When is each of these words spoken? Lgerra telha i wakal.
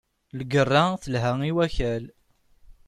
Lgerra 0.39 0.83
telha 1.03 1.31
i 1.49 1.51
wakal. 1.57 2.03